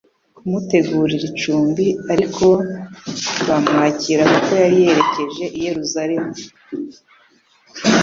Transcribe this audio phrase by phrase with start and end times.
[0.35, 1.85] kumutegurira icumbi.
[2.13, 2.45] Ariko
[3.33, 6.31] ntibamwakira kuko yari yerekeje i Yerusalemu.